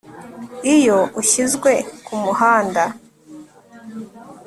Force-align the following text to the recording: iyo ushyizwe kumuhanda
iyo 0.75 0.99
ushyizwe 1.19 1.71
kumuhanda 2.05 2.83